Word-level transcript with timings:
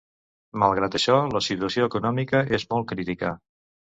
Malgrat 0.61 0.95
això 0.99 1.17
la 1.33 1.41
situació 1.47 1.89
econòmica 1.91 2.43
és 2.59 2.65
molt 2.75 2.91
crítica. 2.95 3.33